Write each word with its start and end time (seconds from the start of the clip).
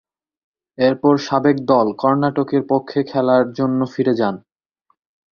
এরপর 0.77 1.13
সাবেক 1.27 1.57
দল 1.69 1.87
কর্ণাটকের 2.01 2.63
পক্ষে 2.69 2.99
খেলার 3.03 3.45
জন্য 3.53 3.79
ফিরে 3.93 4.13
যান। 4.13 4.35